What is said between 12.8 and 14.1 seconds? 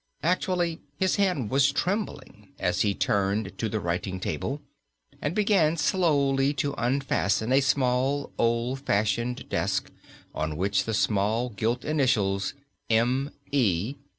"M.E."